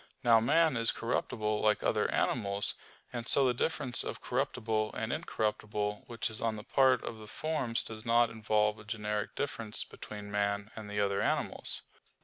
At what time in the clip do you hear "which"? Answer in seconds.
6.07-6.27